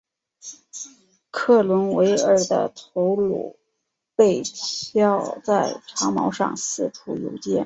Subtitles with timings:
[1.29, 3.59] 克伦威尔的头颅
[4.15, 7.59] 被挑在长矛上四处游街。